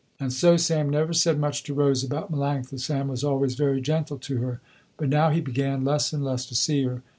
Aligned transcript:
And 0.19 0.33
so 0.33 0.57
Sam 0.57 0.89
never 0.89 1.13
said 1.13 1.37
much 1.39 1.61
to 1.61 1.75
Rose 1.75 2.03
about 2.03 2.31
Melanctha. 2.31 2.79
Sam 2.79 3.07
was 3.07 3.23
always 3.23 3.53
very 3.53 3.79
gentle 3.79 4.17
to 4.17 4.37
her, 4.37 4.59
but 4.97 5.09
now 5.09 5.29
he 5.29 5.41
began 5.41 5.85
less 5.85 6.11
and 6.11 6.25
less 6.25 6.43
to 6.47 6.55
see 6.55 6.85
her. 6.85 7.03